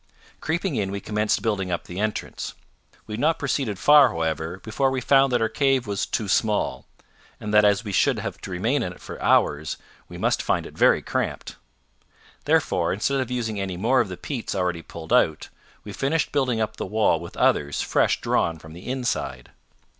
Creeping 0.39 0.75
in, 0.75 0.89
we 0.89 0.99
commenced 0.99 1.43
building 1.43 1.69
up 1.69 1.83
the 1.83 1.99
entrance. 1.99 2.55
We 3.05 3.13
had 3.13 3.19
not 3.19 3.37
proceeded 3.37 3.77
far, 3.77 4.09
however, 4.09 4.57
before 4.61 4.89
we 4.89 4.99
found 4.99 5.31
that 5.31 5.43
our 5.43 5.47
cave 5.47 5.85
was 5.85 6.07
too 6.07 6.27
small, 6.27 6.87
and 7.39 7.53
that 7.53 7.63
as 7.63 7.83
we 7.83 7.91
should 7.91 8.17
have 8.17 8.41
to 8.41 8.49
remain 8.49 8.81
in 8.81 8.93
it 8.93 8.99
for 8.99 9.21
hours, 9.21 9.77
we 10.09 10.17
must 10.17 10.41
find 10.41 10.65
it 10.65 10.75
very 10.75 11.03
cramped. 11.03 11.55
Therefore, 12.45 12.91
instead 12.91 13.21
of 13.21 13.29
using 13.29 13.59
any 13.61 13.77
more 13.77 14.01
of 14.01 14.09
the 14.09 14.17
peats 14.17 14.55
already 14.55 14.81
pulled 14.81 15.13
out, 15.13 15.49
we 15.83 15.93
finished 15.93 16.31
building 16.31 16.59
up 16.59 16.77
the 16.77 16.85
wall 16.87 17.19
with 17.19 17.37
others 17.37 17.81
fresh 17.83 18.19
drawn 18.21 18.57
from 18.57 18.73
the 18.73 18.87
inside. 18.87 19.51